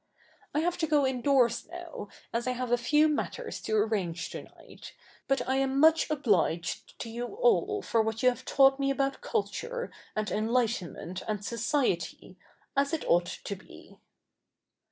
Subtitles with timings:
[0.55, 4.41] I have to go indoors now, as I have a few matters to arrange to
[4.41, 4.93] night;
[5.27, 9.21] but I am much obliged to you all for what you have taught me about
[9.21, 12.35] culture, and enlightenment, and society,
[12.75, 13.99] as it ought to be.'